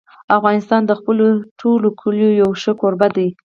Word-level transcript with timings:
افغانستان 0.37 0.81
د 0.85 0.91
خپلو 0.99 1.25
ټولو 1.59 1.87
کلیو 2.01 2.29
یو 2.41 2.49
ښه 2.61 2.71
کوربه 2.81 3.07
دی. 3.15 3.29